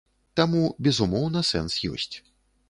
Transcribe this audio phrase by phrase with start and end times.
[0.39, 2.11] Таму, безумоўна, сэнс ёсць.